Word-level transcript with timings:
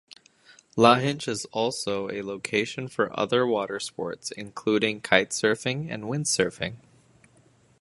Lahinch 0.75 1.27
is 1.27 1.45
also 1.51 2.09
a 2.09 2.23
location 2.23 2.87
for 2.87 3.11
other 3.15 3.43
watersports 3.45 4.31
including 4.31 4.99
kitesurfing 4.99 5.91
and 5.91 6.05
windsurfing. 6.05 6.77